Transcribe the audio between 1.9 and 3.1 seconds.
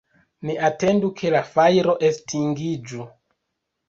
estingiĝu.